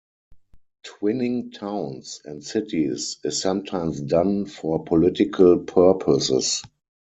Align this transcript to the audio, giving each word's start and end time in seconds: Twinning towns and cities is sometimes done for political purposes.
Twinning 0.83 1.53
towns 1.53 2.21
and 2.25 2.43
cities 2.43 3.19
is 3.23 3.39
sometimes 3.39 3.99
done 4.01 4.47
for 4.47 4.83
political 4.83 5.59
purposes. 5.59 6.63